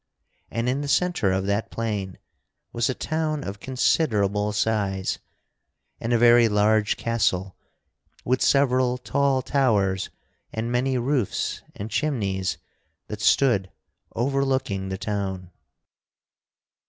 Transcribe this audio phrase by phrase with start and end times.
[0.49, 2.17] And in the centre of that plain
[2.73, 5.19] was a town of considerable size,
[5.99, 7.55] and a very large castle
[8.25, 10.09] with several tall towers
[10.51, 12.57] and many roofs and chimneys
[13.09, 13.69] that stood
[14.15, 15.51] overlooking the town.